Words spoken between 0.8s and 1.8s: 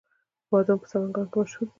په سمنګان کې مشهور دي